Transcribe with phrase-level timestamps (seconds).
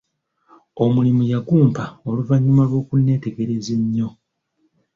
[0.83, 4.09] Omulimu yagumpa oluvanyuma lw'okuneetegereza ennyo.